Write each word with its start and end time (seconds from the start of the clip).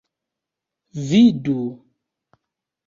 vidu 1.07 1.59